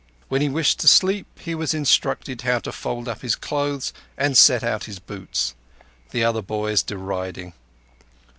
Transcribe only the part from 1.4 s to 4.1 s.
was instructed how to fold up his clothes